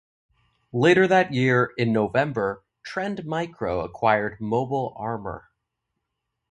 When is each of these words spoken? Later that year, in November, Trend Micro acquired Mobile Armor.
Later 0.73 1.05
that 1.07 1.31
year, 1.31 1.73
in 1.77 1.93
November, 1.93 2.63
Trend 2.81 3.23
Micro 3.23 3.81
acquired 3.81 4.41
Mobile 4.41 4.95
Armor. 4.97 5.51